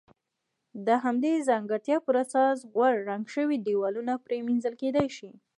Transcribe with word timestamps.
د 0.85 0.87
همدغې 1.03 1.45
ځانګړتیا 1.49 1.97
پر 2.07 2.15
اساس 2.23 2.57
غوړ 2.71 2.93
رنګ 3.09 3.25
شوي 3.35 3.57
دېوالونه 3.65 4.13
پرېمنځل 4.25 4.73
کېدای 4.81 5.07
شي. 5.17 5.29